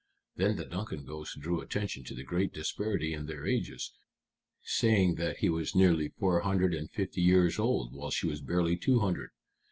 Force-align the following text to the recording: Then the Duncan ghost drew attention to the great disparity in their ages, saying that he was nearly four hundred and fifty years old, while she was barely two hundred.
Then 0.35 0.55
the 0.55 0.65
Duncan 0.65 1.05
ghost 1.05 1.39
drew 1.39 1.61
attention 1.61 2.03
to 2.05 2.15
the 2.15 2.23
great 2.23 2.51
disparity 2.51 3.13
in 3.13 3.27
their 3.27 3.45
ages, 3.45 3.93
saying 4.63 5.13
that 5.17 5.37
he 5.37 5.49
was 5.49 5.75
nearly 5.75 6.07
four 6.09 6.39
hundred 6.39 6.73
and 6.73 6.89
fifty 6.89 7.21
years 7.21 7.59
old, 7.59 7.93
while 7.93 8.09
she 8.09 8.25
was 8.25 8.41
barely 8.41 8.75
two 8.77 9.01
hundred. 9.01 9.29